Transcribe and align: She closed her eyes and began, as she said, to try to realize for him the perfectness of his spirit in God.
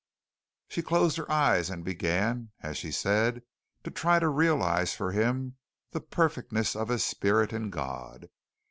She 0.67 0.81
closed 0.81 1.17
her 1.17 1.31
eyes 1.31 1.69
and 1.69 1.85
began, 1.85 2.49
as 2.61 2.75
she 2.75 2.91
said, 2.91 3.43
to 3.83 3.91
try 3.91 4.17
to 4.17 4.29
realize 4.29 4.95
for 4.95 5.11
him 5.11 5.57
the 5.91 6.01
perfectness 6.01 6.75
of 6.75 6.87
his 6.87 7.05
spirit 7.05 7.53
in 7.53 7.69
God. 7.69 8.27